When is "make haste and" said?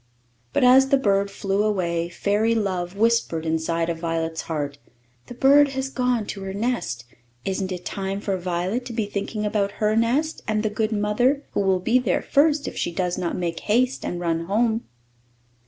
13.37-14.19